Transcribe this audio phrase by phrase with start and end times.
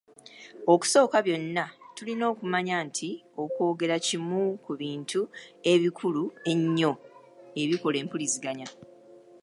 [0.73, 1.65] Okusooka byonna,
[1.95, 3.09] tulina okumanya nti
[3.43, 5.21] okwogera kimu ku bintu
[5.73, 6.91] ebikulu ennyo
[7.61, 8.67] ebikola empuliziganya.